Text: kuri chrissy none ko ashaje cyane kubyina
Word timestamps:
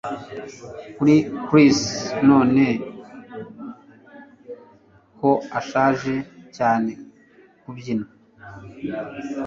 kuri 0.95 1.15
chrissy 1.45 1.89
none 2.29 2.63
ko 5.19 5.31
ashaje 5.59 6.13
cyane 6.57 6.91
kubyina 7.61 8.07